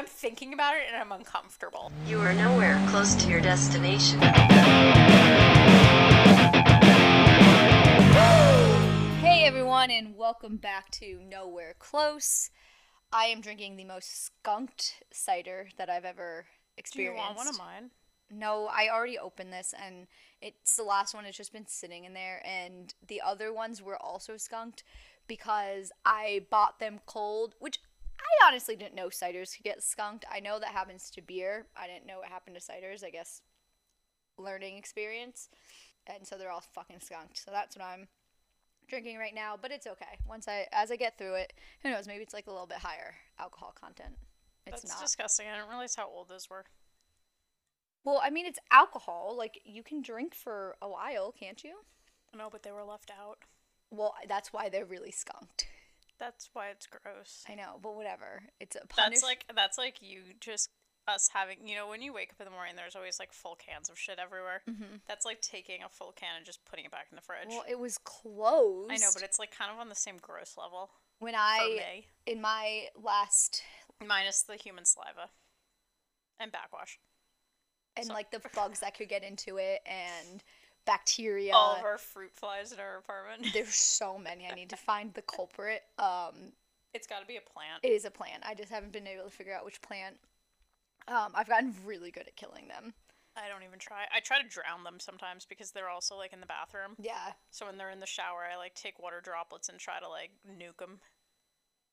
[0.00, 1.92] I'm thinking about it and I'm uncomfortable.
[2.06, 4.18] You are nowhere close to your destination.
[9.18, 12.48] Hey everyone, and welcome back to Nowhere Close.
[13.12, 17.22] I am drinking the most skunked cider that I've ever Do you experienced.
[17.22, 17.90] want one of mine?
[18.30, 20.06] No, I already opened this and
[20.40, 21.26] it's the last one.
[21.26, 24.82] It's just been sitting in there, and the other ones were also skunked
[25.26, 27.80] because I bought them cold, which
[28.20, 30.24] I honestly didn't know ciders could get skunked.
[30.30, 31.66] I know that happens to beer.
[31.76, 33.04] I didn't know it happened to ciders.
[33.04, 33.42] I guess
[34.38, 35.48] learning experience,
[36.06, 37.38] and so they're all fucking skunked.
[37.38, 38.08] So that's what I'm
[38.88, 40.18] drinking right now, but it's okay.
[40.28, 42.06] Once I as I get through it, who knows?
[42.06, 44.14] Maybe it's like a little bit higher alcohol content.
[44.66, 45.02] It's That's not.
[45.02, 45.46] disgusting.
[45.48, 46.64] I didn't realize how old those were.
[48.04, 49.34] Well, I mean, it's alcohol.
[49.36, 51.76] Like you can drink for a while, can't you?
[52.36, 53.38] No, but they were left out.
[53.90, 55.66] Well, that's why they're really skunked.
[56.20, 57.44] That's why it's gross.
[57.48, 58.42] I know, but whatever.
[58.60, 59.20] It's a punish.
[59.20, 60.70] That's like that's like you just
[61.08, 63.56] us having you know when you wake up in the morning there's always like full
[63.56, 64.60] cans of shit everywhere.
[64.68, 65.00] Mhm.
[65.08, 67.48] That's like taking a full can and just putting it back in the fridge.
[67.48, 68.92] Well, it was closed.
[68.92, 72.40] I know, but it's like kind of on the same gross level when I in
[72.42, 73.62] my last
[74.06, 75.30] minus the human saliva
[76.38, 76.98] and backwash.
[77.96, 80.42] and So- like the bugs that could get into it and
[80.86, 81.52] bacteria.
[81.54, 83.48] All of our fruit flies in our apartment.
[83.54, 84.46] There's so many.
[84.50, 85.82] I need to find the culprit.
[85.98, 86.52] Um,
[86.94, 87.80] it's got to be a plant.
[87.84, 88.42] it is a plant.
[88.46, 90.16] I just haven't been able to figure out which plant.
[91.08, 92.94] Um, I've gotten really good at killing them.
[93.36, 94.04] I don't even try.
[94.14, 96.96] I try to drown them sometimes because they're also like in the bathroom.
[97.00, 100.08] Yeah, So when they're in the shower, I like take water droplets and try to
[100.08, 100.98] like nuke them.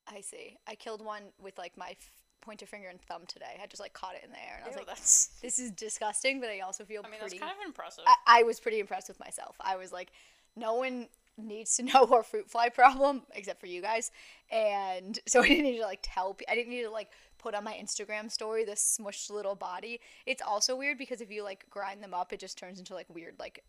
[0.07, 0.57] I see.
[0.67, 2.11] I killed one with like my f-
[2.47, 3.59] pointer finger and thumb today.
[3.61, 5.27] I just like caught it in the air, and I was Ew, like, that's.
[5.41, 7.37] "This is disgusting," but I also feel I mean, pretty.
[7.37, 8.03] that's kind of impressive.
[8.07, 9.55] I, I was pretty impressed with myself.
[9.59, 10.11] I was like,
[10.55, 14.11] no one needs to know our fruit fly problem except for you guys,
[14.51, 16.33] and so I didn't need to like tell.
[16.33, 19.99] pe- I didn't need to like put on my Instagram story this smushed little body.
[20.25, 23.07] It's also weird because if you like grind them up, it just turns into like
[23.13, 23.63] weird like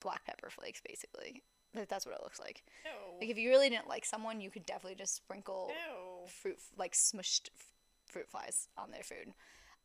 [0.00, 1.42] black pepper flakes, basically.
[1.76, 2.62] Like, That's what it looks like.
[2.84, 3.18] Ew.
[3.20, 6.26] Like if you really didn't like someone, you could definitely just sprinkle Ew.
[6.28, 7.48] fruit like smushed
[8.14, 9.34] fruit flies on their food.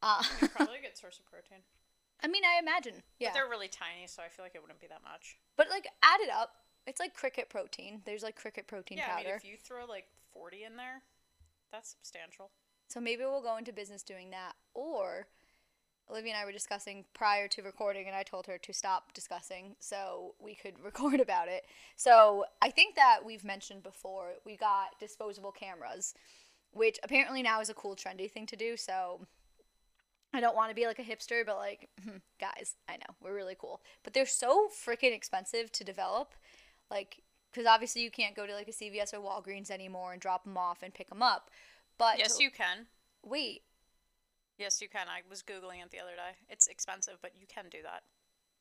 [0.04, 0.22] Uh,
[0.56, 1.66] Probably a good source of protein.
[2.22, 3.02] I mean, I imagine.
[3.18, 3.30] Yeah.
[3.30, 5.38] But they're really tiny, so I feel like it wouldn't be that much.
[5.58, 6.52] But like add it up.
[6.86, 8.02] It's like cricket protein.
[8.06, 9.28] There's like cricket protein yeah, I powder.
[9.30, 11.02] mean, if you throw like 40 in there,
[11.72, 12.52] that's substantial.
[12.88, 14.54] So maybe we'll go into business doing that.
[14.74, 15.28] Or
[16.10, 19.76] Olivia and I were discussing prior to recording and I told her to stop discussing
[19.80, 21.64] so we could record about it.
[21.96, 26.14] So I think that we've mentioned before we got disposable cameras,
[26.72, 28.78] which apparently now is a cool trendy thing to do.
[28.78, 29.22] So
[30.34, 33.36] I don't want to be like a hipster, but like, hmm, guys, I know we're
[33.36, 33.82] really cool.
[34.04, 36.34] But they're so freaking expensive to develop.
[36.92, 37.22] Like,
[37.52, 40.58] because obviously you can't go to like a CVS or Walgreens anymore and drop them
[40.58, 41.50] off and pick them up.
[41.98, 42.86] But Yes, to- you can.
[43.24, 43.64] wait.
[44.58, 45.08] Yes, you can.
[45.08, 46.36] I was Googling it the other day.
[46.50, 48.04] It's expensive, but you can do that.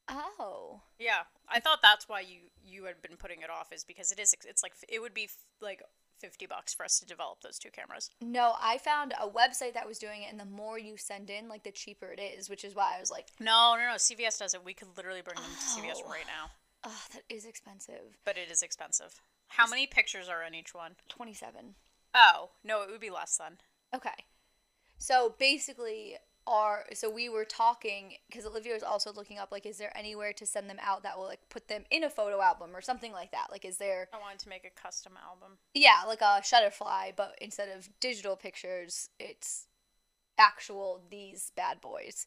[0.08, 0.80] Oh.
[0.98, 4.18] Yeah, I thought that's why you you had been putting it off is because it
[4.18, 5.28] is it's like it would be
[5.60, 5.82] like
[6.18, 8.10] 50 bucks for us to develop those two cameras.
[8.20, 11.48] No, I found a website that was doing it, and the more you send in,
[11.48, 13.96] like the cheaper it is, which is why I was like, No, no, no.
[13.96, 14.64] CVS does it.
[14.64, 16.10] We could literally bring them to CVS Oh.
[16.10, 16.50] right now,
[16.84, 18.18] oh, that is expensive.
[18.24, 19.20] but it is expensive.
[19.48, 20.96] How many pictures are in each one?
[21.08, 21.74] 27.
[22.14, 23.58] Oh, no, it would be less than.
[23.94, 24.24] Okay.
[24.98, 26.16] So basically,
[26.48, 30.32] our so we were talking because Olivia was also looking up like, is there anywhere
[30.32, 33.12] to send them out that will like put them in a photo album or something
[33.12, 33.48] like that?
[33.50, 35.58] Like, is there I wanted to make a custom album.
[35.74, 39.66] yeah, like a Shutterfly, but instead of digital pictures, it's
[40.38, 42.26] actual these bad boys.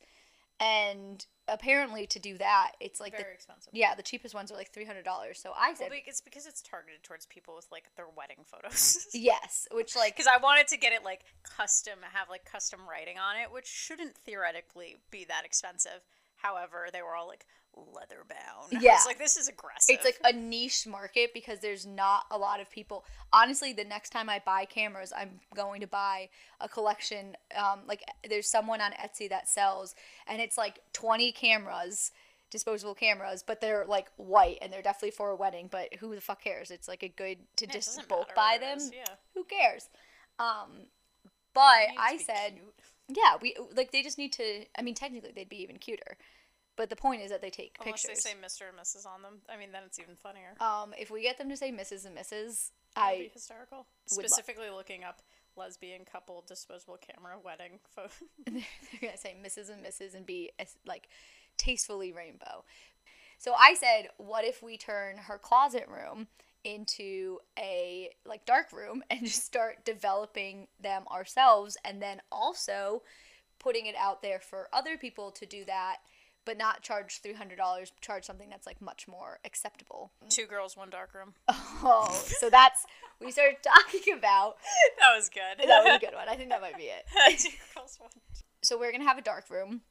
[0.61, 3.73] And apparently, to do that, it's like Very the expensive.
[3.73, 5.39] yeah, the cheapest ones are like three hundred dollars.
[5.41, 8.45] So I Well, said be- it's because it's targeted towards people with like their wedding
[8.45, 9.07] photos.
[9.13, 13.17] yes, which like Because I wanted to get it like custom, have like custom writing
[13.17, 16.05] on it, which shouldn't theoretically be that expensive.
[16.35, 17.45] However, they were all like
[17.75, 18.71] leather bound.
[18.81, 18.93] Yeah.
[18.93, 19.95] was like this is aggressive.
[19.95, 23.03] it's like a niche market because there's not a lot of people.
[23.33, 27.35] Honestly, the next time I buy cameras, I'm going to buy a collection.
[27.55, 29.93] Um, like there's someone on Etsy that sells,
[30.27, 32.11] and it's like 20 cameras,
[32.49, 35.67] disposable cameras, but they're like white and they're definitely for a wedding.
[35.69, 36.71] But who the fuck cares?
[36.71, 38.79] It's like a good to Yeah, just bulk buy them.
[38.93, 39.15] Yeah.
[39.33, 39.89] Who cares?
[40.39, 40.87] Um,
[41.53, 41.61] but
[41.99, 42.53] I said.
[42.55, 42.73] cute.
[43.13, 44.63] Yeah, we like they just need to.
[44.77, 46.15] I mean, technically they'd be even cuter,
[46.81, 48.23] but the point is that they take Unless pictures.
[48.23, 48.67] they say Mr.
[48.69, 49.05] and Mrs.
[49.05, 49.41] on them.
[49.47, 50.55] I mean, then it's even funnier.
[50.59, 52.07] um, if we get them to say Mrs.
[52.07, 53.85] and Mrs., That'd be I hysterical.
[54.15, 55.21] would lo- Specifically looking up
[55.55, 58.09] lesbian couple disposable camera wedding photo.
[58.47, 58.63] they're
[58.99, 59.69] gonna say Mrs.
[59.69, 60.15] and Mrs.
[60.15, 61.07] and be as, like
[61.57, 62.63] tastefully rainbow.
[63.37, 66.27] So I said, what if we turn her closet room
[66.63, 73.03] into a like dark room and just start developing them ourselves and then also
[73.59, 75.97] putting it out there for other people to do that
[76.45, 81.13] but not charge $300 charge something that's like much more acceptable Two girls, one dark
[81.13, 81.33] room.
[81.49, 82.85] oh so that's
[83.21, 84.57] we started talking about
[84.99, 85.67] That was good.
[85.67, 87.05] that was a good one i think that might be it
[87.39, 88.09] Two girls, one.
[88.63, 89.81] so we're gonna have a dark room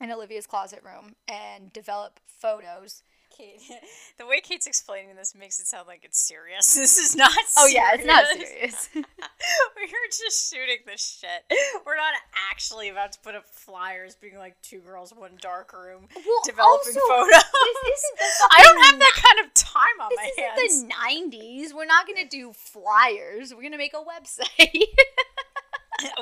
[0.00, 3.02] in olivia's closet room and develop photos
[3.36, 3.60] Kate,
[4.18, 6.74] the way Kate's explaining this makes it sound like it's serious.
[6.84, 7.30] This is not.
[7.32, 7.54] Serious.
[7.58, 8.88] Oh yeah it's not serious.
[8.94, 11.44] we were just shooting the shit.
[11.86, 12.14] We're not
[12.50, 16.94] actually about to put up flyers being like two girls, one dark room, Well, developing
[16.96, 17.42] also, photos.
[17.86, 21.30] this I don't have that kind of time on my This hands.
[21.30, 21.38] the
[21.72, 21.74] 90s.
[21.76, 23.52] We're not going to do flyers.
[23.52, 24.84] We're going to make a website.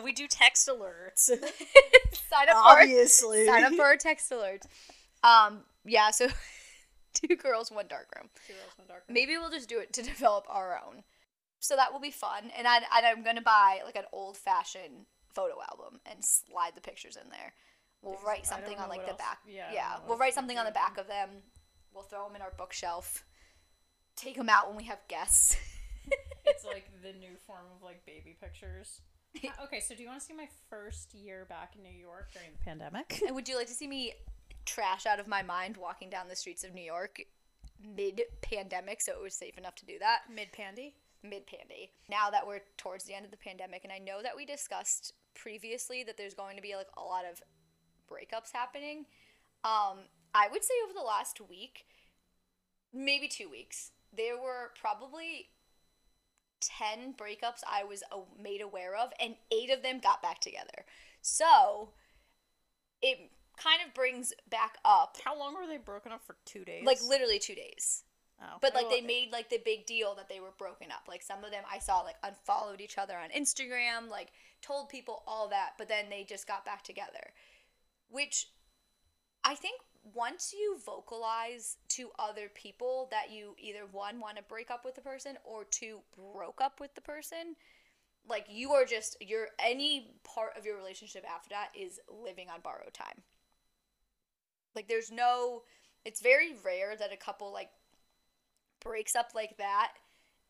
[0.05, 1.19] we do text alerts.
[1.27, 3.47] sign up for Obviously.
[3.47, 4.67] sign up for our text alerts.
[5.25, 6.29] Um yeah, so
[7.29, 8.29] two girls, one dark room.
[8.47, 9.15] Two girls, one dark room.
[9.15, 11.03] Maybe we'll just do it to develop our own.
[11.61, 12.51] So that will be fun.
[12.57, 16.81] And I and I'm going to buy like an old-fashioned photo album and slide the
[16.81, 17.55] pictures in there.
[18.03, 19.39] We'll write something on like the else- back.
[19.47, 21.29] yeah, Yeah, we'll write something on the back of them.
[21.95, 23.25] We'll throw them in our bookshelf.
[24.17, 25.57] Take them out when we have guests.
[26.45, 29.01] it's like the new form of like baby pictures.
[29.45, 32.33] Uh, okay, so do you want to see my first year back in New York
[32.33, 33.23] during the pandemic?
[33.27, 34.13] And would you like to see me
[34.65, 37.21] trash out of my mind walking down the streets of New York
[37.97, 40.23] mid pandemic so it was safe enough to do that?
[40.33, 40.95] Mid pandy.
[41.23, 41.93] Mid pandy.
[42.09, 45.13] Now that we're towards the end of the pandemic, and I know that we discussed
[45.35, 47.41] previously that there's going to be like a lot of
[48.11, 49.07] breakups happening.
[49.65, 51.85] Um, I would say over the last week,
[52.93, 55.49] maybe two weeks, there were probably
[56.61, 58.03] 10 breakups I was
[58.41, 60.85] made aware of, and eight of them got back together.
[61.21, 61.91] So
[63.01, 63.31] it
[63.63, 66.37] kind of brings back up, How long were they broken up for?
[66.45, 66.85] Two days.
[66.85, 68.05] like literally two days.
[68.41, 68.59] Oh.
[68.61, 71.05] But like Oh, they made like the big deal that they were broken up.
[71.09, 75.23] Like some of them I saw like unfollowed each other on Instagram, like told people
[75.27, 77.33] all that, but then they just got back together.
[78.09, 78.49] Which
[79.45, 79.81] I think
[80.15, 84.97] once you vocalize to other people that you either one want to break up with
[84.97, 87.55] the person or two broke up with the person,
[88.29, 92.61] like you are just your any part of your relationship after that is living on
[92.61, 93.23] borrowed time.
[94.75, 95.63] Like there's no
[96.05, 97.71] it's very rare that a couple like
[98.81, 99.93] breaks up like that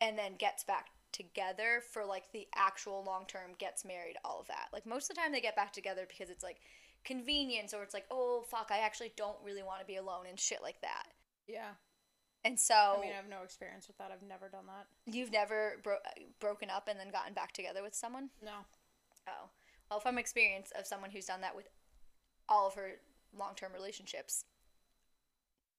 [0.00, 4.46] and then gets back together for like the actual long term gets married all of
[4.46, 6.56] that like most of the time they get back together because it's like
[7.04, 10.40] convenience or it's like oh fuck i actually don't really want to be alone and
[10.40, 11.08] shit like that
[11.46, 11.72] Yeah.
[12.46, 14.10] and so I mean, I have no experience with that.
[14.10, 14.86] I've never done that.
[15.14, 15.96] you've never bro-
[16.40, 18.52] broken up and then gotten back together with someone No.
[19.28, 19.50] oh
[19.90, 21.66] well from experience of someone who's done that with
[22.48, 22.92] all of her
[23.38, 24.44] long term relationships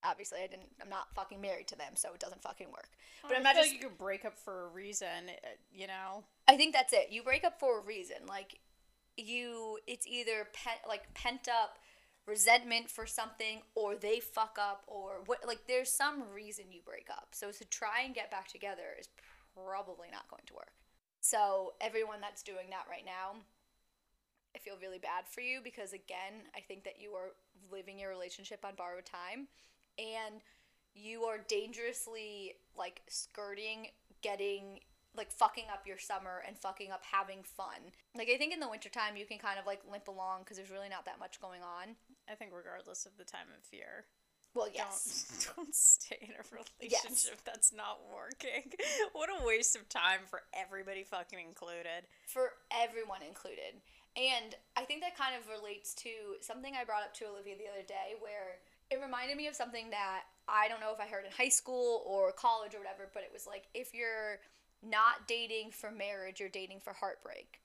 [0.03, 2.89] obviously i didn't i'm not fucking married to them so it doesn't fucking work
[3.21, 5.07] but I i'm not feel just like you could break up for a reason.
[5.29, 6.23] uh, You know.
[6.47, 7.07] I think that's it.
[7.09, 8.17] You break up for a reason.
[8.27, 8.59] Like
[9.15, 11.77] you it's either pent like pent up
[12.27, 17.07] resentment for something or they fuck up or what like there's some reason you break
[17.09, 17.29] up.
[17.31, 19.07] So to try and get back together is
[19.55, 20.73] probably not going to work.
[21.21, 23.39] So everyone that's doing that right now
[24.55, 27.31] I feel really bad for you because again, I think that you are
[27.71, 29.47] living your relationship on borrowed time
[29.97, 30.41] and
[30.95, 33.87] you are dangerously like skirting
[34.21, 34.79] getting
[35.15, 37.93] like fucking up your summer and fucking up having fun.
[38.15, 40.71] Like I think in the wintertime you can kind of like limp along because there's
[40.71, 41.95] really not that much going on.
[42.29, 44.05] I think regardless of the time of year,
[44.55, 45.25] Well, yes.
[45.45, 46.43] don't don't stay in a
[46.81, 48.71] relationship that's not working.
[49.13, 52.07] what a waste of time for everybody fucking included.
[52.27, 53.81] For everyone included.
[54.15, 56.09] And I think that kind of relates to
[56.41, 59.89] something I brought up to Olivia the other day where it reminded me of something
[59.89, 63.23] that I don't know if I heard in high school or college or whatever, but
[63.23, 64.39] it was like if you're
[64.83, 67.59] not dating for marriage, you're dating for heartbreak.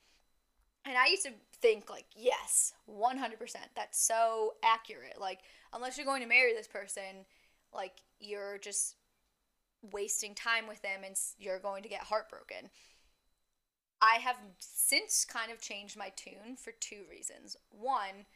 [0.84, 3.56] And I used to think like, yes, 100%.
[3.76, 5.20] That's so accurate.
[5.20, 5.40] Like
[5.74, 7.26] unless you're going to marry this person,
[7.74, 8.94] like you're just
[9.92, 12.70] wasting time with them and you're going to get heartbroken.
[14.00, 17.56] I have since kind of changed my tune for two reasons.
[17.70, 18.26] One,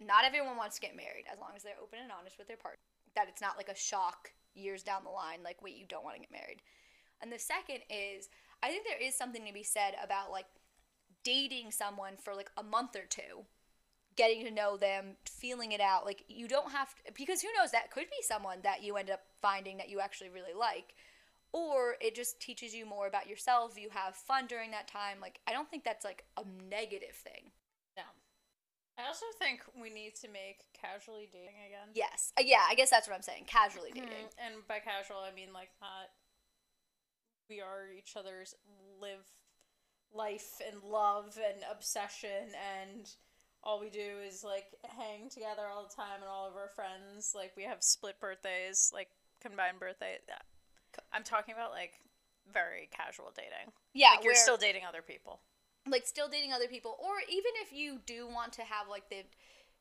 [0.00, 2.56] not everyone wants to get married as long as they're open and honest with their
[2.56, 2.78] partner.
[3.14, 6.16] That it's not like a shock years down the line, like, wait, you don't want
[6.16, 6.62] to get married.
[7.22, 8.28] And the second is,
[8.62, 10.46] I think there is something to be said about like
[11.24, 13.44] dating someone for like a month or two,
[14.16, 16.06] getting to know them, feeling it out.
[16.06, 19.10] Like, you don't have to, because who knows, that could be someone that you end
[19.10, 20.94] up finding that you actually really like
[21.52, 23.78] or it just teaches you more about yourself.
[23.78, 25.18] You have fun during that time.
[25.20, 27.50] Like, I don't think that's like a negative thing.
[27.96, 28.02] No.
[28.98, 31.88] I also think we need to make casually dating again.
[31.94, 32.32] Yes.
[32.38, 33.44] Uh, yeah, I guess that's what I'm saying.
[33.46, 34.08] Casually dating.
[34.08, 34.46] Mhm.
[34.46, 36.08] And by casual, I mean like not
[37.48, 38.54] we are each other's
[39.00, 39.24] live
[40.12, 42.48] life and love and obsession
[42.80, 43.10] and
[43.62, 47.32] all we do is like hang together all the time and all of our friends
[47.34, 49.08] like we have split birthdays like
[49.40, 50.38] combined birthday yeah.
[51.12, 51.92] I'm talking about like
[52.52, 53.72] very casual dating.
[53.94, 55.40] Yeah, like you're where- still dating other people.
[55.88, 59.24] Like still dating other people or even if you do want to have like the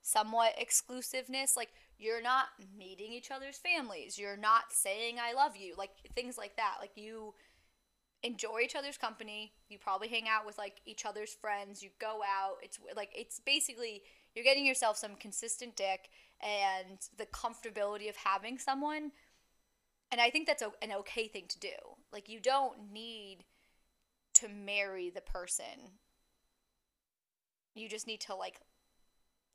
[0.04, 2.46] somewhat exclusiveness like you're not
[2.78, 4.20] meeting each other's families.
[4.20, 6.76] You're not saying i love you like things like that.
[6.80, 7.34] Like you
[8.22, 9.54] enjoy each other's company.
[9.68, 11.82] You probably hang out with like each other's friends.
[11.82, 12.58] You go out.
[12.62, 14.04] It's like it's basically
[14.36, 19.12] you're getting yourself some consistent dick and the comfortability of having someone
[20.12, 21.76] and i think that's a, an okay thing to do
[22.12, 23.46] like you don't need
[24.36, 25.94] to marry the person.
[27.74, 28.62] You just need to like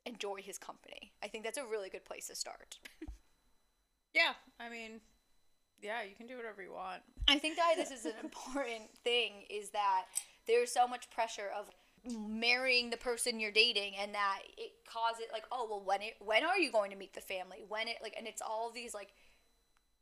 [0.05, 1.13] enjoy his company.
[1.23, 2.77] I think that's a really good place to start.
[4.13, 4.99] yeah i mean
[5.81, 9.45] yeah you can do whatever you want I think that this is an important thing
[9.49, 10.03] is that
[10.47, 11.69] there's so much pressure of
[12.27, 16.43] marrying the person you're dating and that it causes like oh well when it when
[16.43, 19.13] are you going to meet the family when it like and it's all these like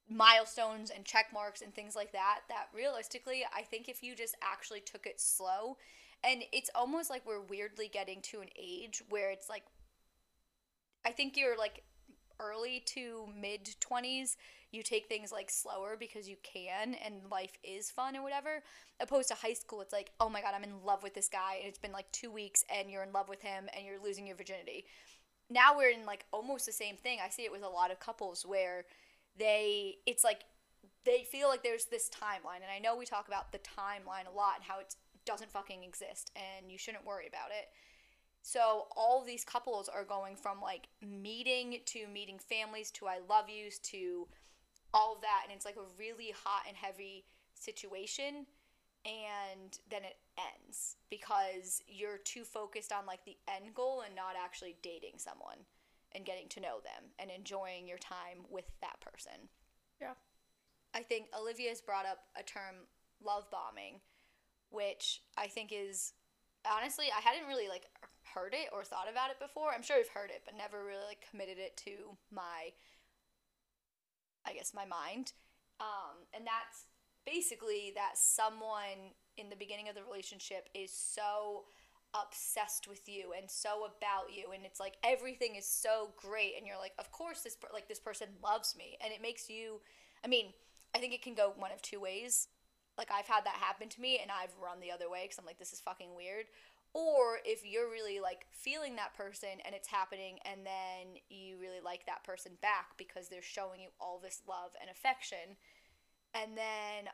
[0.09, 4.35] milestones and check marks and things like that that realistically I think if you just
[4.41, 5.77] actually took it slow
[6.23, 9.63] and it's almost like we're weirdly getting to an age where it's like
[11.05, 11.83] I think you're like
[12.39, 14.35] early to mid 20s
[14.71, 18.63] you take things like slower because you can and life is fun or whatever
[18.99, 21.55] opposed to high school it's like oh my god i'm in love with this guy
[21.59, 24.27] and it's been like two weeks and you're in love with him and you're losing
[24.27, 24.85] your virginity.
[25.49, 27.19] Now we're in like almost the same thing.
[27.23, 28.85] I see it with a lot of couples where
[29.39, 30.41] they it's like
[31.05, 34.35] they feel like there's this timeline and i know we talk about the timeline a
[34.35, 34.95] lot and how it
[35.29, 37.69] doesn't fucking exist and you shouldn't worry about it.
[38.41, 43.49] So all these couples are going from like meeting to meeting families to I love
[43.49, 44.27] yous to
[44.93, 48.47] all of that and it's like a really hot and heavy situation
[49.05, 54.33] and then it ends because you're too focused on like the end goal and not
[54.41, 55.57] actually dating someone
[56.15, 59.49] and getting to know them and enjoying your time with that person.
[60.01, 60.13] yeah
[60.93, 62.87] I think Olivia's brought up a term
[63.23, 64.01] love bombing,
[64.71, 66.13] which I think is
[66.69, 67.85] honestly I hadn't really like
[68.33, 69.71] heard it or thought about it before.
[69.73, 72.73] I'm sure I've heard it, but never really like committed it to my
[74.45, 75.33] I guess my mind.
[75.79, 76.85] Um, and that's
[77.25, 81.65] basically that someone in the beginning of the relationship is so
[82.13, 86.65] obsessed with you and so about you and it's like everything is so great and
[86.65, 89.79] you're like of course this per- like this person loves me and it makes you
[90.23, 90.53] I mean
[90.95, 92.47] I think it can go one of two ways.
[92.97, 95.45] Like I've had that happen to me and I've run the other way cuz I'm
[95.45, 96.47] like this is fucking weird.
[96.93, 101.79] Or if you're really like feeling that person and it's happening and then you really
[101.79, 105.55] like that person back because they're showing you all this love and affection
[106.33, 107.09] and then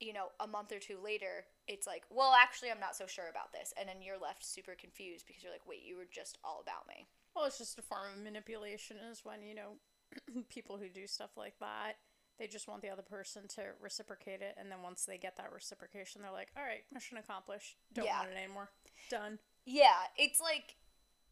[0.00, 3.28] you know a month or two later it's like well actually i'm not so sure
[3.30, 6.36] about this and then you're left super confused because you're like wait you were just
[6.42, 9.78] all about me Well, it's just a form of manipulation, is when, you know,
[10.50, 11.92] people who do stuff like that,
[12.40, 14.56] they just want the other person to reciprocate it.
[14.58, 17.76] And then once they get that reciprocation, they're like, all right, mission accomplished.
[17.94, 18.18] Don't Yeah.
[18.18, 18.70] want it anymore.
[19.08, 19.38] Done.
[19.64, 20.74] yeah it's like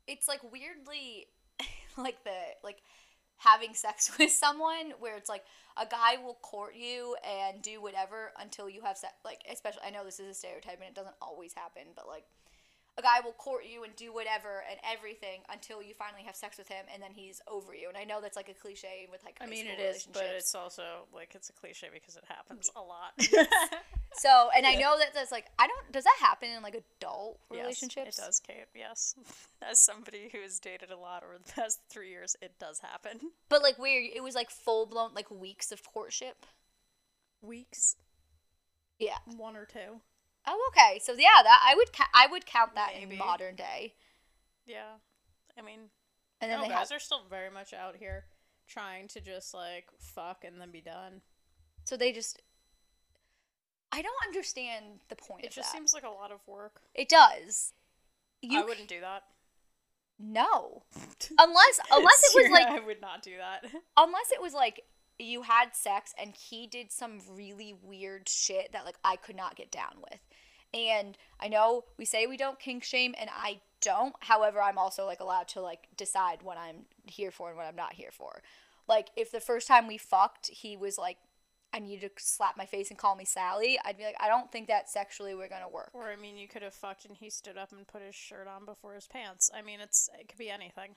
[0.07, 1.27] it's like weirdly
[1.97, 2.79] like the like
[3.39, 5.45] having sex with someone where it's like
[5.81, 9.91] a guy will court you and do whatever until you have sex like especially i
[9.91, 12.25] know this is a stereotype and it doesn't always happen but like
[12.99, 16.59] a guy will court you and do whatever and everything until you finally have sex
[16.59, 17.89] with him and then he's over you.
[17.89, 20.55] And i know that's like a cliche with like I mean, it is, but it's
[20.55, 23.15] also like it's a cliche because it happens a lot.
[24.15, 27.39] so and i know that that's like i don't does that happen in like adult
[27.51, 28.67] Yes, relationships it does, Kate.
[28.75, 29.15] Yes,
[29.63, 33.21] as somebody who has dated a lot over the past three years, it does happen.
[33.49, 36.47] but like where it was like full blown like weeks of courtship
[37.41, 37.97] Weeks,
[38.99, 40.01] yeah one or two.
[40.47, 40.99] Oh, okay.
[40.99, 43.13] So yeah, that I would ca- I would count that Maybe.
[43.13, 43.95] in modern day.
[44.67, 44.97] Yeah,
[45.59, 45.91] I mean,
[46.41, 48.25] And then no, they guys have are still very much out here
[48.67, 51.21] trying to just like fuck and then be done.
[51.85, 52.41] so they just
[53.99, 55.77] I don't understand the point It just that.
[55.77, 56.81] seems like a lot of work.
[56.95, 57.73] it does.
[58.43, 59.25] You I wouldn't do that.
[60.21, 60.85] no.
[61.39, 63.65] Unless unless it was Seriously, like I would not do that.
[63.97, 64.83] unless it was like
[65.19, 69.57] you had sex and he did some really weird shit that like I could not
[69.57, 70.21] get down with.
[70.73, 74.15] And I know we say we don't kink shame and I don't.
[74.21, 77.75] However, I'm also like allowed to like decide what I'm here for and what I'm
[77.77, 78.43] not here for.
[78.87, 81.17] Like if the first time we fucked, he was like
[81.73, 84.51] I need to slap my face and call me Sally, I'd be like I don't
[84.51, 85.91] think that sexually we're going to work.
[85.93, 88.47] or I mean, you could have fucked and he stood up and put his shirt
[88.49, 89.51] on before his pants.
[89.55, 90.97] I mean, it's it could be anything.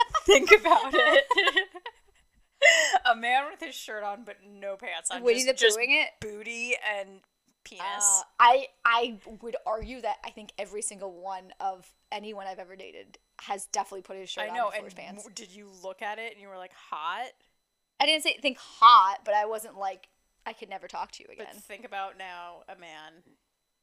[0.26, 1.24] Think about it.
[3.10, 5.22] a man with his shirt on but no pants on.
[5.22, 6.08] Winnie just, the just Poohing it.
[6.20, 7.20] booty and
[7.64, 7.82] penis.
[7.84, 12.76] Uh, I I would argue that I think every single one of anyone I've ever
[12.76, 14.64] dated has definitely put his shirt I on know.
[14.66, 15.28] before And his pants.
[15.34, 17.30] did you look at it and you were like hot?
[18.00, 20.08] I didn't say think hot, but I wasn't like
[20.46, 21.46] I could never talk to you again.
[21.54, 23.22] But think about now a man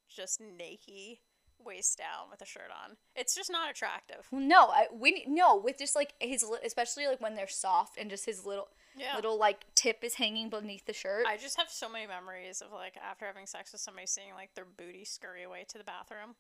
[0.10, 1.18] just naked,
[1.64, 2.98] waist down with a shirt on.
[3.16, 4.28] It's just not attractive.
[4.32, 8.26] No, I Winnie no with just like his especially like when they're soft and just
[8.26, 9.16] his little Yeah.
[9.16, 11.26] little like tip is hanging beneath the shirt.
[11.26, 14.54] I just have so many memories of like after having sex with somebody seeing like
[14.56, 16.36] their booty scurry away to the bathroom.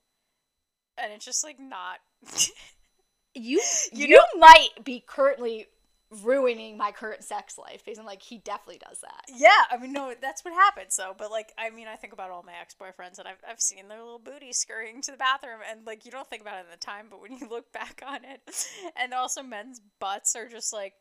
[0.97, 1.99] And it's just like not
[3.33, 3.61] you
[3.93, 5.67] You you, might be currently
[6.23, 9.25] ruining my current sex life because I'm like he definitely does that.
[9.33, 11.15] Yeah, I mean no, that's what happens though.
[11.17, 13.87] But like I mean I think about all my ex boyfriends and I've I've seen
[13.87, 16.79] their little booty scurrying to the bathroom and like you don't think about it at
[16.79, 18.41] the time, but when you look back on it
[18.97, 20.93] and also men's butts are just like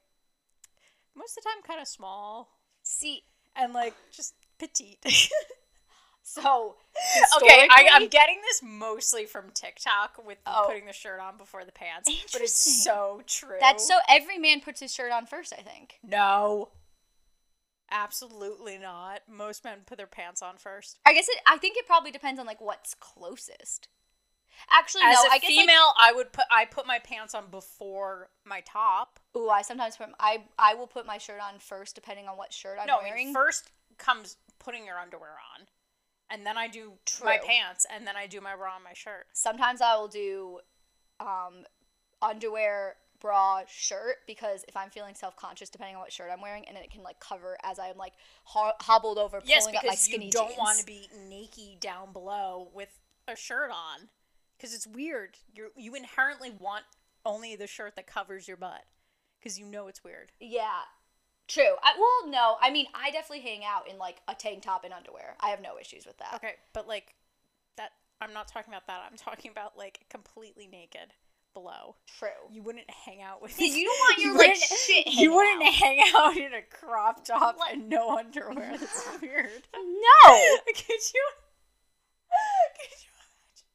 [1.17, 2.49] most of the time kind of small
[2.83, 3.23] See,
[3.55, 5.05] and like just petite.
[6.35, 6.77] so
[7.37, 10.65] okay, I, I'm getting this mostly from TikTok with Oh.
[10.67, 12.53] putting the shirt on before the pants, but it's
[12.85, 13.57] so true.
[13.61, 15.99] That's so every man puts his shirt on first, I think.
[16.03, 16.69] no,
[17.91, 19.21] absolutely not.
[19.29, 20.99] Most men put their pants on first.
[21.07, 23.89] I guess it I think it probably depends on like what's closest.
[24.71, 27.35] Actually, As no, a I guess like, female, I would put I put my pants
[27.35, 29.19] on before my top.
[29.37, 32.53] ooh, I sometimes put I I will put my shirt on first depending on what
[32.53, 33.27] shirt I'm no, I wearing.
[33.27, 35.67] mean first comes putting your underwear on,
[36.31, 36.93] and then I do
[37.25, 39.27] my pants, and then I do my bra on my shirt.
[39.33, 40.61] sometimes I will do
[41.21, 41.65] um
[42.23, 46.77] underwear bra shirt because if I'm feeling self-conscious depending on what shirt I'm wearing and
[46.79, 50.27] it can like cover as I'm like ho- hobbled over pulling Yes, up my skinny
[50.27, 50.59] you don't jeans.
[50.59, 54.09] want to be naked down below with a shirt on,
[54.57, 55.37] because it's weird.
[55.55, 56.85] You you inherently want
[57.27, 58.85] only the shirt that covers your butt,
[59.39, 60.33] because you know it's weird.
[60.41, 60.81] Yeah.
[61.51, 61.75] True.
[61.83, 64.95] I well no, I mean I definitely hang out in like a tank top and
[64.95, 65.35] underwear.
[65.41, 66.35] I have no issues with that.
[66.37, 67.15] Okay, but like
[67.77, 67.91] that,
[68.21, 69.03] I'm not talking about that.
[69.11, 71.13] I'm talking about like completely naked
[71.53, 71.97] below.
[72.19, 72.29] True.
[72.53, 73.61] You wouldn't hang out with.
[73.61, 75.75] You don't want you your, like, wouldn't- shit You wouldn't out.
[75.75, 78.77] hang out in a crop top and no underwear.
[78.79, 79.51] That's weird.
[79.75, 80.57] No.
[80.67, 81.27] could you?
[82.79, 83.67] Could you imagine?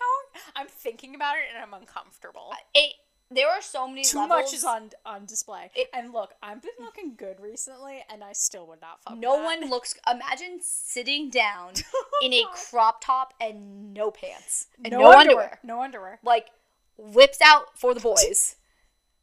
[0.00, 2.48] How I'm thinking about it and I'm uncomfortable.
[2.52, 2.94] Uh, it
[3.30, 4.42] there are so many Too levels.
[4.44, 5.70] much is on on display.
[5.74, 9.16] It- and look, I've been looking good recently, and I still would not fuck.
[9.16, 14.92] No one looks imagine sitting down oh in a crop top and no pants and
[14.92, 15.18] no, no, underwear.
[15.20, 15.58] underwear.
[15.62, 16.18] No underwear.
[16.24, 16.48] Like
[16.96, 18.56] whips out for the boys.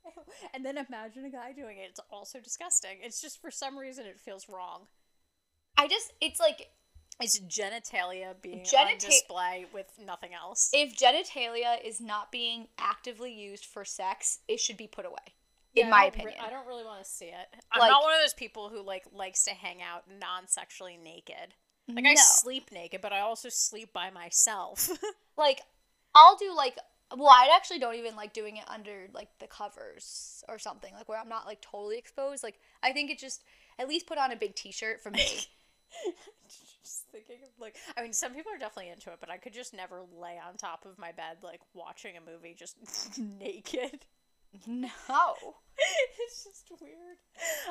[0.53, 1.87] And then imagine a guy doing it.
[1.89, 2.97] It's also disgusting.
[3.01, 4.81] It's just for some reason it feels wrong.
[5.77, 6.69] I just it's like
[7.19, 10.69] It's genitalia being on display with nothing else.
[10.73, 15.33] if genitalia is not being actively used for sex, it should be put away.
[15.73, 16.35] Yeah, in my re- opinion.
[16.41, 17.47] I don't really want to see it.
[17.71, 21.53] I'm Like- not one of those people who like likes to hang out non-sexually naked.
[21.87, 22.21] Like I No.
[22.21, 24.89] sleep naked, but I also sleep by myself.
[25.37, 25.61] like
[26.15, 26.77] I'll do like
[27.15, 31.07] well, I actually don't even like doing it under like the covers or something like
[31.07, 32.43] where I'm not like totally exposed.
[32.43, 33.43] Like I think it just
[33.79, 35.25] at least put on a big T-shirt for me.
[36.87, 39.53] just thinking of like I mean some people are definitely into it, but I could
[39.53, 42.77] just never lay on top of my bed like watching a movie just
[43.19, 44.05] naked.
[44.65, 44.87] no,
[46.19, 47.17] it's just weird.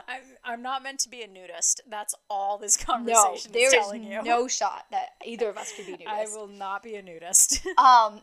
[0.07, 1.81] I'm I'm not meant to be a nudist.
[1.89, 4.23] That's all this no, conversation there is is telling you.
[4.23, 6.09] no shot that either of us could be nudists.
[6.09, 7.67] I will not be a nudist.
[7.67, 8.21] Um,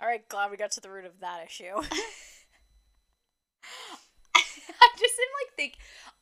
[0.00, 1.64] all right, glad we got to the root of that issue.
[4.34, 5.74] I just am like think.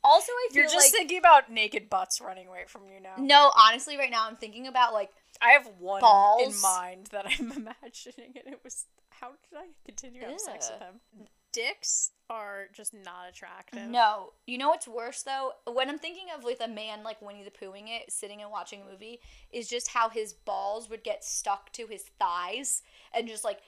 [0.08, 3.14] Also, I feel You're just like thinking about naked butts running away from you now.
[3.18, 3.52] no.
[3.56, 5.10] Honestly, right now I'm thinking about like
[5.42, 6.02] I have one
[6.42, 10.70] in mind that I'm imagining, and it was how did I continue to have sex
[10.72, 11.26] with him?
[11.52, 13.88] Dicks are just not attractive.
[13.88, 15.52] No, you know what's worse though?
[15.66, 18.82] When I'm thinking of like a man like Winnie the Poohing it, sitting and watching
[18.82, 22.82] a movie, is just how his balls would get stuck to his thighs
[23.14, 23.60] and just like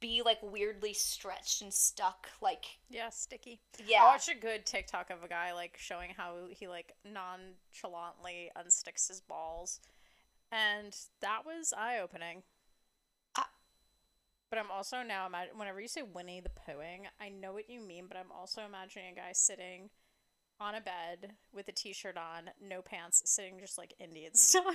[0.00, 2.28] be like weirdly stretched and stuck.
[2.40, 3.60] Like Yeah, sticky.
[3.84, 8.50] yeah, I watched a good TikTok of a guy like showing how he like nonchalantly
[8.56, 9.80] unsticks his balls,
[10.52, 12.42] and that was eye opening.
[13.36, 13.48] Ah.
[14.50, 17.80] But I'm also now imagine whenever you say Winnie the Poohing, I know what you
[17.80, 19.90] mean, but I'm also imagining a guy sitting
[20.60, 24.74] on a bed with a t-shirt on, no pants, sitting just like Indian style.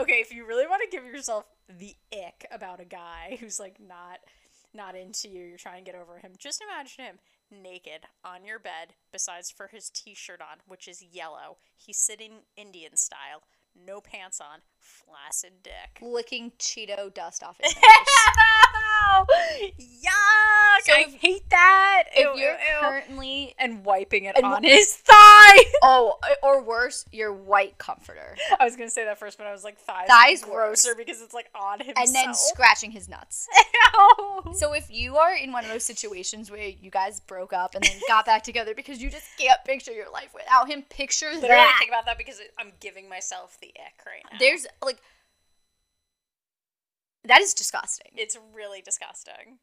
[0.00, 3.76] Okay, if you really want to give yourself the ick about a guy who's like
[3.80, 4.18] not
[4.72, 6.32] not into you, you're trying to get over him.
[6.38, 7.18] Just imagine him
[7.50, 11.56] naked on your bed, besides for his t-shirt on, which is yellow.
[11.76, 13.42] He's sitting Indian style,
[13.74, 15.98] no pants on, flaccid dick.
[16.00, 17.86] licking Cheeto dust off his fingers.
[19.78, 20.82] Yuck!
[20.82, 22.04] So I if- hate that.
[22.14, 22.58] if Ew, you're ew.
[22.80, 25.64] currently and wiping it And on his thigh.
[25.82, 29.64] oh, or worse, your white comforter, I was gonna say that first, but I was
[29.64, 30.08] like thighs.
[30.08, 30.94] Thighs grosser worse.
[30.96, 32.06] because it's like on himself.
[32.06, 33.46] and then scratching his nuts.
[33.98, 34.52] Ew.
[34.54, 37.84] So if you are in one of those situations where you guys broke up and
[37.84, 41.48] then got back together because you just can't picture your life without him, picture Literally
[41.48, 41.72] that.
[41.74, 44.38] I think about that because I'm giving myself the ick right now.
[44.38, 45.00] There's like
[47.24, 48.12] that is disgusting.
[48.16, 49.58] it's really disgusting.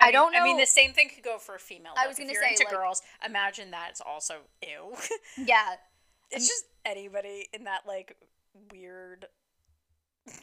[0.00, 1.92] I mean- don't I mean, the same thing could go for a female.
[1.96, 2.10] I look.
[2.10, 3.02] was If gonna say, into like- girls.
[3.24, 4.94] Imagine that it's also ew.
[5.36, 5.74] Yeah,
[6.30, 6.48] it's mm.
[6.48, 8.16] just anybody in that like
[8.72, 9.26] weird.
[10.26, 10.36] and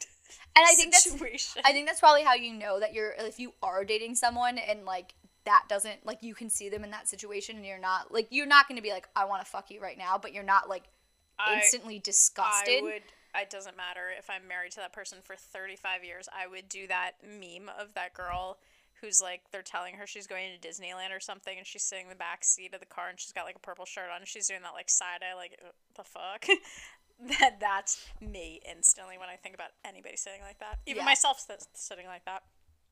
[0.56, 1.56] I think that's.
[1.64, 4.84] I think that's probably how you know that you're if you are dating someone and
[4.84, 8.28] like that doesn't like you can see them in that situation and you're not like
[8.30, 10.44] you're not going to be like I want to fuck you right now, but you're
[10.44, 10.84] not like
[11.38, 12.78] I- instantly disgusted.
[12.78, 13.02] I would.
[13.34, 16.28] It doesn't matter if I'm married to that person for 35 years.
[16.32, 18.58] I would do that meme of that girl
[19.00, 22.10] who's like they're telling her she's going to Disneyland or something, and she's sitting in
[22.10, 24.28] the back seat of the car, and she's got like a purple shirt on, and
[24.28, 26.46] she's doing that like side eye, like "Uh, the fuck.
[27.40, 30.78] that that's me instantly when I think about anybody sitting like that.
[30.86, 31.04] Even Yeah.
[31.06, 32.42] myself sitting like that.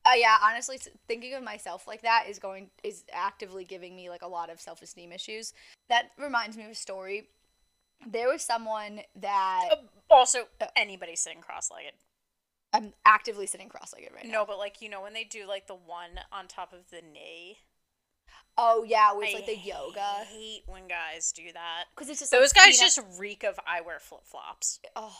[0.03, 4.23] Uh, yeah, honestly, thinking of myself like that is going is actively giving me like
[4.23, 5.53] a lot of self esteem issues.
[5.89, 7.29] That reminds me of a story.
[8.07, 9.75] There was someone that Uh,
[10.11, 11.93] Also, uh, anybody sitting cross-legged.
[12.73, 14.39] I'm actively sitting cross-legged right now.
[14.39, 17.01] No, but like you know when they do like the one on top of the
[17.01, 17.59] knee.
[18.57, 21.85] Oh yeah, where it's I like the yoga hate when guys do that.
[21.95, 24.79] because it's just Those like, guys just reek of I wear flip flops.
[24.95, 25.15] oh.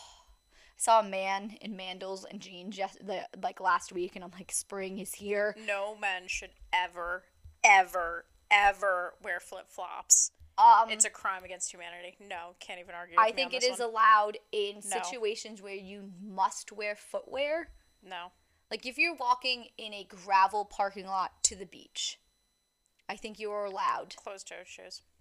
[0.56, 4.32] I saw a man in mandals and jeans just the like last week, and I'm
[4.32, 5.56] like, spring is here.
[5.66, 7.22] No men should ever,
[7.62, 10.32] ever, ever wear flip flops.
[10.58, 12.16] Um, It's a crime against humanity.
[12.20, 13.16] No, can't even argue.
[13.18, 13.88] I with me on think it is one.
[13.90, 14.80] allowed in No.
[15.02, 17.68] situations where you must wear footwear.
[18.02, 18.32] no.
[18.70, 22.18] Like if you're walking in a gravel parking lot to the beach,
[23.06, 24.16] I think you are allowed.
[24.16, 25.02] Closed toe shoes.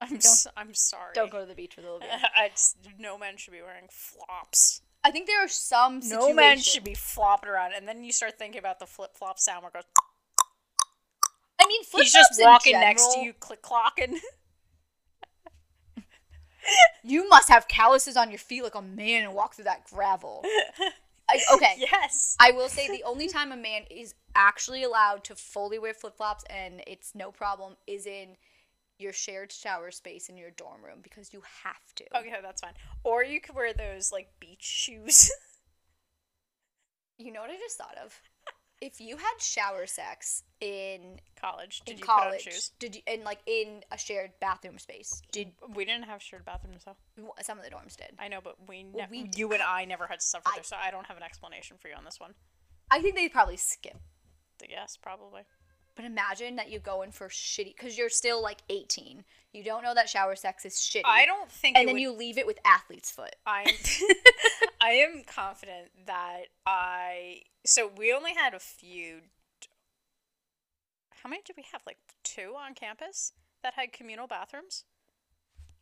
[0.00, 1.12] I'm s- I'm sorry.
[1.14, 2.20] Don't go to the beach with Olivia.
[2.50, 4.82] Just, no man should be wearing flops.
[5.04, 8.38] I think there are some No man should be flopping around, and then you start
[8.38, 9.84] thinking about the flip flop sound where it goes.
[11.72, 14.16] Mean, He's just walking next to you, click clocking.
[17.02, 20.44] You must have calluses on your feet like a man and walk through that gravel.
[21.28, 21.74] I, okay.
[21.78, 22.36] yes.
[22.38, 26.16] I will say the only time a man is actually allowed to fully wear flip
[26.16, 28.36] flops and it's no problem is in
[28.98, 32.04] your shared shower space in your dorm room because you have to.
[32.16, 32.74] Okay, that's fine.
[33.02, 35.30] Or you could wear those like beach shoes.
[37.18, 38.20] You know what I just thought of?
[38.84, 41.82] If you had shower sex in college.
[41.86, 42.72] Did in you put on college, shoes?
[42.80, 45.22] did you and like in a shared bathroom space?
[45.30, 47.32] Did We didn't have shared bathrooms though.
[47.42, 48.10] some of the dorms did?
[48.18, 50.64] I know, but we, Well, we you and I never had to suffer I- there,
[50.64, 52.34] so I don't have an explanation for you on this one.
[52.90, 53.98] I think they probably skip.
[54.68, 55.42] Yes, probably.
[55.94, 59.24] But imagine that you go in for shitty because you're still like 18.
[59.52, 61.02] You don't know that shower sex is shitty.
[61.04, 61.76] I don't think.
[61.76, 63.36] And then would- you leave it with athlete's foot.
[63.46, 63.76] I
[64.80, 69.20] I am confident that I so we only had a few
[71.22, 71.82] How many did we have?
[71.86, 74.84] Like two on campus that had communal bathrooms?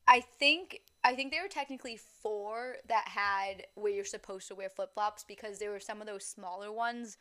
[0.09, 4.69] I think I think there were technically four that had where you're supposed to wear
[4.69, 7.17] flip flops because there were some of those smaller ones,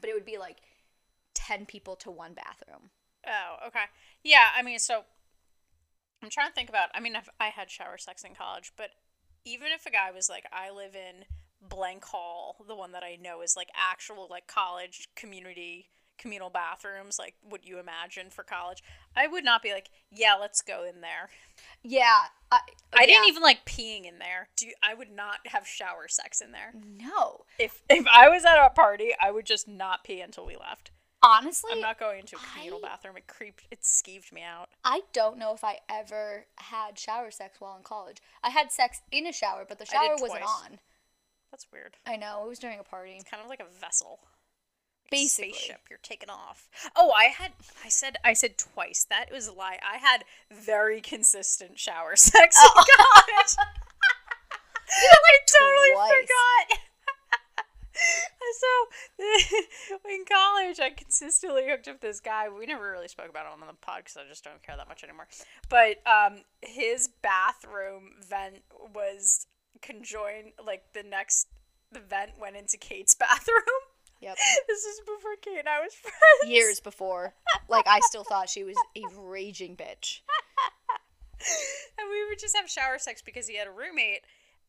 [0.00, 0.56] but it would be like
[1.46, 2.90] ten people to one bathroom.
[3.26, 3.84] Oh, okay.
[4.22, 5.04] Yeah, I mean, so
[6.22, 6.88] I'm trying to think about.
[6.94, 8.90] I mean, I've, I had shower sex in college, but
[9.44, 11.24] even if a guy was like, I live in
[11.68, 17.18] blank hall, the one that I know is like actual like college community communal bathrooms,
[17.18, 18.82] like what you imagine for college,
[19.14, 21.28] I would not be like, yeah, let's go in there.
[21.82, 22.60] Yeah, I,
[22.92, 24.48] I didn't even like peeing in there.
[24.56, 26.72] Do you, I would not have shower sex in there.
[26.74, 30.56] No, If if I was at a party, I would just not pee until we
[30.56, 30.90] left.
[31.22, 33.16] Honestly, I'm not going into a communal I- bathroom.
[33.16, 33.66] It creeped.
[33.70, 34.68] It skeeved me out.
[34.84, 38.18] I don't know if I ever had shower sex while in college.
[38.42, 40.78] I had sex in a shower, but the shower wasn't on.
[41.50, 41.96] That's weird.
[42.06, 43.12] I know it was during a party.
[43.12, 44.18] It's kind of like a vessel.
[44.22, 45.52] Like a Basically.
[45.52, 46.68] spaceship you're taking off.
[46.96, 47.52] Oh, I had
[47.84, 49.06] I said I said twice.
[49.08, 49.78] That was a lie.
[49.88, 52.72] I had very consistent shower sex oh.
[52.76, 53.56] in college.
[54.88, 56.12] I totally Twice.
[56.20, 56.80] forgot.
[58.60, 62.48] So in college, I consistently hooked up with this guy.
[62.48, 64.88] We never really spoke about him on the pod because I just don't care that
[64.88, 65.28] much anymore.
[65.68, 68.62] But um, his bathroom vent
[68.94, 69.46] was
[69.82, 70.52] conjoined.
[70.64, 71.48] Like the next,
[71.92, 73.62] the vent went into Kate's bathroom.
[74.20, 74.36] Yep.
[74.66, 76.14] this is before Kate and I was friends.
[76.46, 77.34] Years before,
[77.68, 80.20] like I still thought she was a raging bitch.
[81.98, 84.22] and we would just have shower sex because he had a roommate,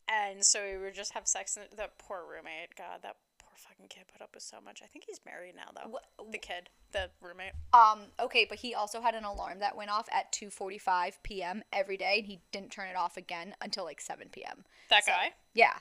[0.06, 1.56] and so we would just have sex.
[1.56, 3.16] And that poor roommate, God, that
[3.58, 4.80] fucking kid put up with so much.
[4.82, 5.90] I think he's married now though.
[5.90, 7.52] Wha- The kid, the roommate.
[7.72, 11.62] Um, okay, but he also had an alarm that went off at 2:45 p.m.
[11.72, 14.64] every day and he didn't turn it off again until like 7 p.m.
[14.90, 15.32] That So- guy.
[15.54, 15.78] Yeah,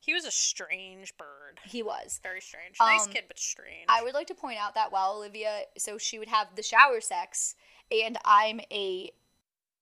[0.00, 1.60] He was a strange bird.
[1.64, 2.20] he was.
[2.22, 2.76] Very strange.
[2.78, 3.86] Nice Um, kid, but strange.
[3.88, 7.00] I would like to point out that while Olivia, so she would have the shower
[7.00, 7.54] sex,
[7.90, 9.10] and I'm a,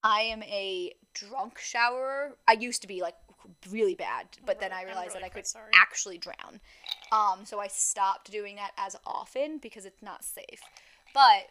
[0.02, 2.36] I am a drunk showerer.
[2.48, 3.16] I used to be like
[3.70, 5.70] really bad, but then I realized really that I could sorry.
[5.74, 6.60] actually drown.
[7.12, 10.60] Um, so I stopped doing that as often because it's not safe.
[11.14, 11.48] But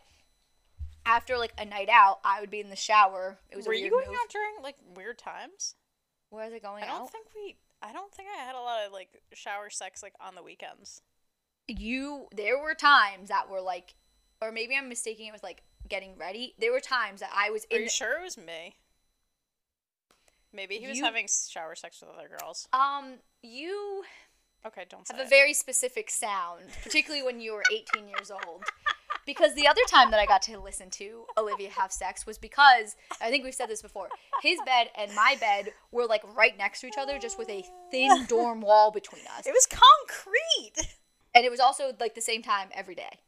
[1.05, 3.37] after like a night out, I would be in the shower.
[3.49, 4.17] It was Were you going move.
[4.21, 5.75] out during like weird times?
[6.29, 7.11] Where is it going I don't out?
[7.11, 7.57] think we.
[7.81, 11.01] I don't think I had a lot of like shower sex like on the weekends.
[11.67, 13.95] you there were times that were like
[14.41, 16.53] or maybe I'm mistaking it with like getting ready.
[16.59, 18.75] There were times that I was Are in you sure it was me?
[20.53, 22.67] Maybe he was You- having shower sex with other girls.
[22.73, 24.03] um you
[24.65, 25.29] Okay, don't say have a it.
[25.29, 28.65] very specific sound, particularly when you were 18 years old.
[29.25, 32.95] Because the other time that I got to listen to Olivia have sex was because
[33.21, 34.09] I think we've said this before.
[34.41, 37.63] His bed and my bed were like right next to each other, just with a
[37.91, 39.45] thin dorm wall between us.
[39.45, 40.95] It was concrete.
[41.35, 43.19] And it was also like the same time every day.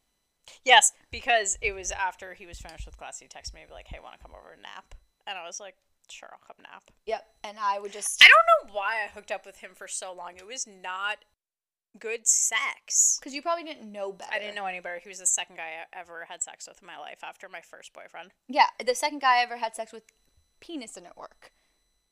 [0.66, 3.20] Yes, because it was after he was finished with class.
[3.20, 4.96] He texted me like, "Hey, want to come over and nap?"
[5.28, 5.76] And I was like,
[6.12, 7.26] "Sure, I'll come nap." Yep.
[7.44, 10.14] And I would just I don't know why I hooked up with him for so
[10.14, 10.34] long.
[10.38, 11.18] It was not
[12.00, 13.18] good sex.
[13.20, 14.32] because you probably didn't know better.
[14.34, 15.00] I didn't know any better.
[15.04, 17.60] He was the second guy I ever had sex with in my life after my
[17.62, 18.32] first boyfriend.
[18.48, 20.04] Yeah, the second guy I ever had sex with,
[20.62, 21.52] penis didn't work,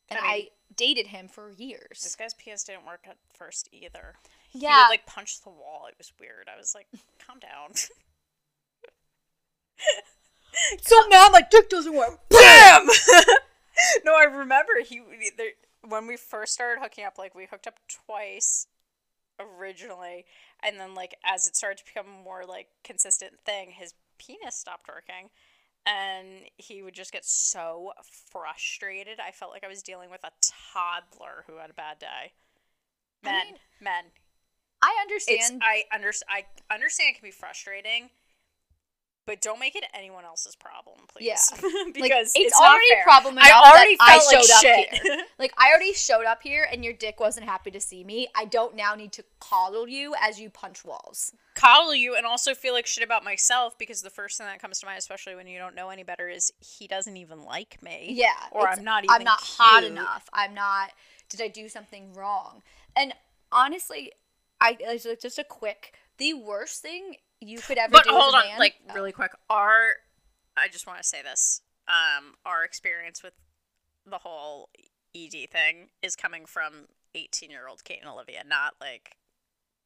[0.09, 2.01] and I I, dated him for years.
[2.03, 4.15] This guy's penis didn't work at first either.
[4.49, 4.83] He Yeah.
[4.87, 5.85] would like punch the wall.
[5.87, 6.49] It was weird.
[6.53, 6.87] I was like,
[7.25, 7.71] calm down.
[10.81, 12.19] So now my dick doesn't work.
[12.29, 12.87] Bam!
[14.05, 15.01] no, I remember he
[15.37, 15.51] there,
[15.87, 17.17] when we first started hooking up.
[17.17, 18.67] Like we hooked up twice
[19.39, 20.25] originally,
[20.63, 24.55] and then like as it started to become a more like consistent thing, his penis
[24.55, 25.29] stopped working,
[25.85, 27.93] and he would just get so
[28.31, 29.19] frustrated.
[29.19, 32.33] I felt like I was dealing with a toddler who had a bad day.
[33.23, 34.11] I Men, mean, men.
[34.81, 35.61] I It's understand.
[35.61, 36.29] I understand.
[36.69, 38.09] I understand it can be frustrating.
[39.29, 41.27] But don't make it anyone else's problem, please.
[41.27, 41.35] Yeah.
[41.93, 43.01] because like, it's, it's not already fair.
[43.01, 45.03] a problem enough I already that felt I like showed up shit.
[45.03, 45.17] here.
[45.37, 48.27] Like I already showed up here, and your dick wasn't happy to see me.
[48.35, 51.31] I don't now need to coddle you as you punch walls.
[51.53, 54.79] coddle you and also feel like shit about myself because the first thing that comes
[54.79, 58.07] to mind, especially when you don't know any better, is he doesn't even like me.
[58.09, 60.27] Yeah, Or I'm not even I'm not hot enough.
[60.33, 60.89] I'm not.
[61.29, 62.63] Did I do something wrong?
[62.95, 63.13] And
[63.51, 64.11] honestly,
[64.59, 65.93] I like just a quick.
[66.17, 68.11] The worst thing you could ever But do.
[68.11, 69.31] hold on, man, like oh, really quick.
[69.49, 69.93] Our
[70.57, 71.61] I just want to say this.
[71.87, 73.33] Um, our experience with
[74.05, 74.69] the whole
[75.15, 79.15] ED thing is coming from 18 year old Kate and Olivia, not like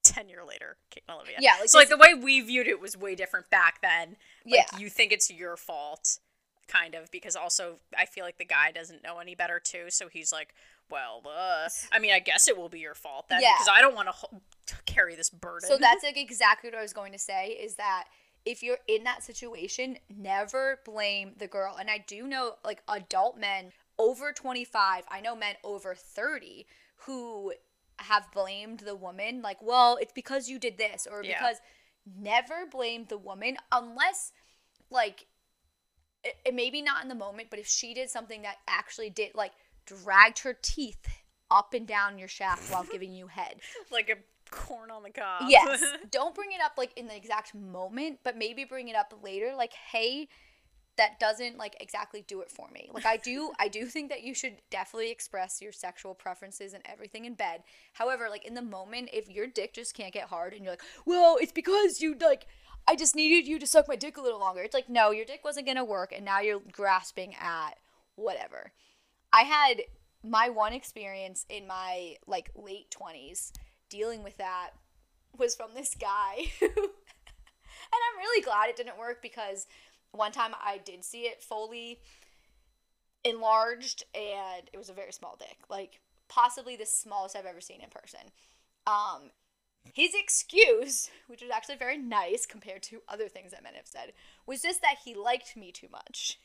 [0.04, 1.38] 10 year later Kate and Olivia.
[1.39, 4.18] Yeah, like so like the way we viewed it was way different back then.
[4.46, 4.78] Like, Yeah.
[4.80, 6.20] you think it's your fault,
[6.67, 9.86] kind of, because also I feel like the guy doesn't know any better too.
[9.89, 10.54] So he's like,
[10.89, 13.54] well, uh, I mean, I guess it will be your fault then, Yeah.
[13.56, 14.41] because I don't want to ho-
[14.86, 15.67] carry this burden.
[15.67, 18.06] So that's like exactly what I was going to say is that
[18.45, 21.78] if you're in that situation, never blame the girl.
[21.80, 26.65] And I do know like adult men over 25, I know men over 30
[27.06, 27.54] who
[27.99, 31.38] have blamed the woman like, "Well, it's because you did this" or Yeah.
[31.39, 31.58] because
[32.06, 34.32] never blame the woman unless
[34.89, 35.28] like
[36.24, 39.36] it, it maybe not in the moment, but if she did something that actually did
[39.36, 39.52] like
[39.86, 41.08] dragged her teeth
[41.52, 43.58] up and down your shaft while giving you head.
[43.92, 44.16] like a
[44.50, 45.44] corn on the cob.
[45.48, 45.84] Yes.
[46.12, 49.54] Don't bring it up like in the exact moment, but maybe bring it up later.
[49.56, 50.28] Like, hey,
[50.98, 52.90] that doesn't like exactly do it for me.
[52.94, 56.84] Like I do I do think that you should definitely express your sexual preferences and
[56.86, 57.64] everything in bed.
[57.94, 60.84] However, like in the moment, if your dick just can't get hard and you're like,
[61.06, 62.46] well, it's because you like
[62.88, 64.62] I just needed you to suck my dick a little longer.
[64.62, 67.78] It's like, no, your dick wasn't gonna work and now you're grasping at
[68.15, 68.72] whatever.
[69.32, 69.82] I had
[70.24, 73.52] my one experience in my like late twenties
[73.89, 74.72] dealing with that
[75.38, 79.67] was from this guy and I'm really glad it didn't work because
[80.12, 82.00] one time I did see it fully
[83.24, 85.58] enlarged and it was a very small dick.
[85.69, 88.22] Like possibly the smallest I've ever seen in person.
[88.88, 89.32] Um
[89.93, 94.13] his excuse, which was actually very nice compared to other things that men have said,
[94.46, 96.39] was just that he liked me too much.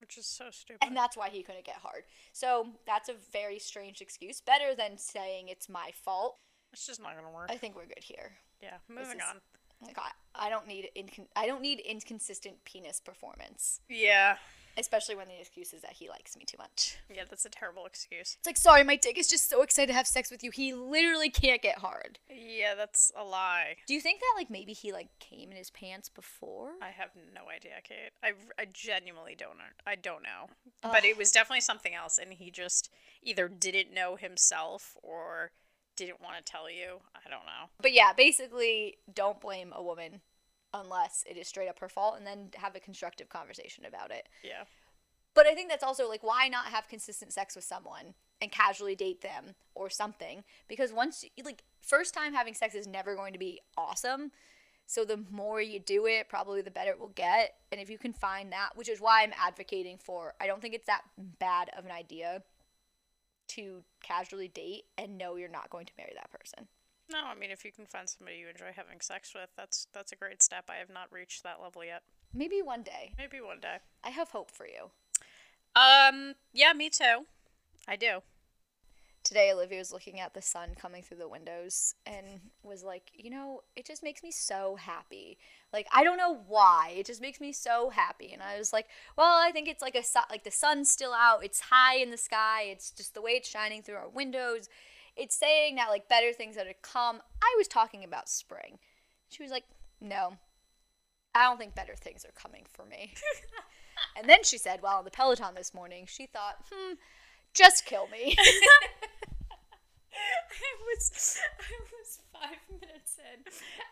[0.00, 0.78] Which is so stupid.
[0.86, 2.02] And that's why he couldn't get hard.
[2.32, 4.40] So that's a very strange excuse.
[4.40, 6.36] Better than saying it's my fault.
[6.72, 7.50] it's just not gonna work.
[7.50, 8.32] I think we're good here.
[8.62, 9.40] yeah, moving is- on.
[9.84, 10.10] Like I,
[10.46, 13.80] I don't need incon- I don't need inconsistent penis performance.
[13.90, 14.36] Yeah.
[14.78, 16.96] Especially when the excuse is that he likes me too much.
[17.12, 18.36] Yeah, that's a terrible excuse.
[18.38, 20.50] It's like, sorry, my dick is just so excited to have sex with you.
[20.50, 22.18] He literally can't get hard.
[22.30, 23.76] Yeah, that's a lie.
[23.86, 26.72] Do you think that like maybe he like came in his pants before?
[26.82, 28.12] I have no idea, Kate.
[28.22, 29.56] I, I genuinely don't.
[29.86, 30.48] I don't know.
[30.82, 32.90] But it was definitely something else, and he just
[33.22, 35.50] either didn't know himself or
[35.96, 37.00] didn't want to tell you.
[37.14, 37.70] I don't know.
[37.80, 40.20] But yeah, basically, don't blame a woman
[40.74, 44.28] unless it is straight up her fault, and then have a constructive conversation about it.
[44.42, 44.64] Yeah.
[45.34, 48.94] But I think that's also like why not have consistent sex with someone and casually
[48.94, 50.44] date them or something?
[50.68, 54.32] Because once you, like first time having sex is never going to be awesome.
[54.86, 57.54] So the more you do it, probably the better it will get.
[57.72, 60.74] And if you can find that, which is why I'm advocating for, I don't think
[60.74, 61.02] it's that
[61.38, 62.42] bad of an idea
[63.48, 66.68] to casually date and know you're not going to marry that person.
[67.10, 70.12] No, I mean if you can find somebody you enjoy having sex with, that's that's
[70.12, 70.64] a great step.
[70.68, 72.02] I have not reached that level yet.
[72.34, 73.12] Maybe one day.
[73.16, 73.78] Maybe one day.
[74.04, 74.90] I have hope for you.
[75.80, 77.26] Um, yeah, me too.
[77.86, 78.22] I do.
[79.24, 83.28] today Olivia was looking at the sun coming through the windows and was like, you
[83.28, 85.36] know, it just makes me so happy.
[85.72, 88.32] Like I don't know why, it just makes me so happy.
[88.32, 88.86] And I was like,
[89.18, 92.16] well, I think it's like a like the sun's still out, it's high in the
[92.16, 94.68] sky, it's just the way it's shining through our windows.
[95.16, 97.20] It's saying that like better things are to come.
[97.42, 98.78] I was talking about spring.
[99.28, 99.64] She was like,
[100.00, 100.34] no,
[101.34, 103.14] I don't think better things are coming for me.
[104.18, 106.94] and then she said, while on the Peloton this morning, she thought, hmm,
[107.54, 108.36] just kill me.
[110.16, 113.44] I was I was five minutes in,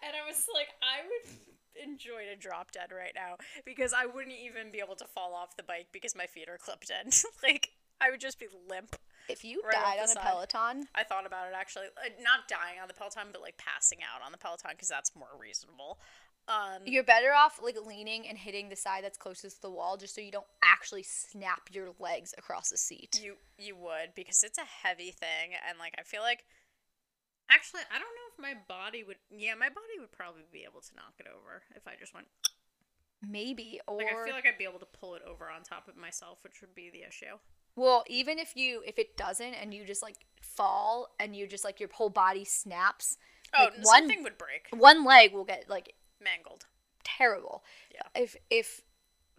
[0.03, 1.31] and I was like, I would
[1.83, 5.57] enjoy to drop dead right now because I wouldn't even be able to fall off
[5.57, 7.11] the bike because my feet are clipped in.
[7.43, 8.97] like I would just be limp.
[9.29, 10.23] If you Right died the on a side.
[10.23, 13.99] Peloton, I thought about it actually, uh, not dying on the Peloton, but like passing
[14.03, 15.99] out on the Peloton because that's more reasonable.
[16.47, 19.97] Um, you're better off like leaning and hitting the side that's closest to the wall
[19.97, 23.19] just so you don't actually snap your legs across the seat.
[23.23, 26.45] You you would because it's a heavy thing and like I feel like
[27.51, 30.83] actually I don't know if my body would yeah my body would probably be able
[30.83, 32.27] to knock it over if I just went
[33.27, 35.89] Maybe or like I feel like I'd be able to pull it over on top
[35.89, 37.41] of myself which would be the issue.
[37.77, 41.65] Well, even if you if it doesn't and you just like fall and you just
[41.65, 43.17] like your whole body snaps,
[43.57, 44.67] Oh, like, something would break.
[44.71, 46.67] one leg will get like Mangled.
[47.05, 47.63] terrible.
[47.93, 48.23] Yeah.
[48.23, 48.81] If if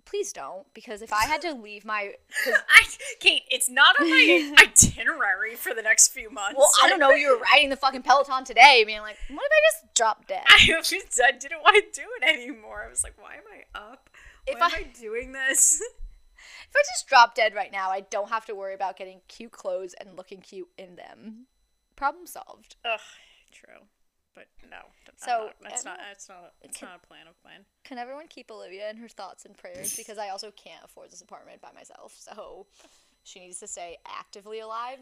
[0.05, 2.13] please don't because if I had to leave my
[2.45, 2.83] I,
[3.19, 6.55] Kate, it's not on my itinerary for the next few months.
[6.59, 9.51] well, I don't know, you were riding the fucking Peloton today being like, what if
[9.51, 10.43] I just drop dead?
[10.47, 12.83] I, just, I didn't want to do it anymore.
[12.85, 14.09] I was like, why am I up?
[14.45, 15.81] If why I- am I doing this?
[16.75, 19.51] If I just drop dead right now, I don't have to worry about getting cute
[19.51, 21.45] clothes and looking cute in them.
[21.95, 22.75] Problem solved.
[22.83, 22.99] Ugh,
[23.53, 23.85] true.
[24.33, 25.93] But no, that's So, not, that's not.
[25.93, 26.53] everyone- It's not.
[26.61, 27.65] It's can- not a plan of mine.
[27.85, 31.21] Can everyone keep Olivia in her thoughts and prayers because I also can't afford this
[31.21, 32.13] apartment by myself.
[32.17, 32.67] So
[33.23, 34.99] she needs to stay actively alive.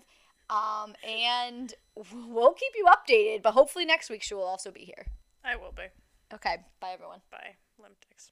[0.52, 5.08] Um, and we'll keep you updated, but hopefully next week she will also be here.
[5.44, 5.84] I will be.
[6.32, 7.22] Okay, bye everyone.
[7.32, 7.56] Bye.
[7.82, 8.30] Limp dicks.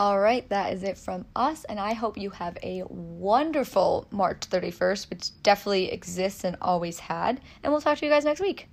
[0.00, 4.40] All right, that is it from us, and I hope you have a wonderful March
[4.48, 7.38] 31st, which definitely exists and always had.
[7.62, 8.70] And we'll talk to you guys next week.